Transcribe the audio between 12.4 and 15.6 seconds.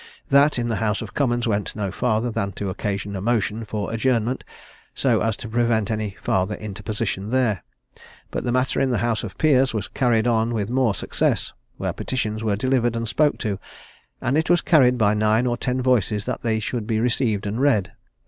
were delivered and spoke to, and it was carried by nine or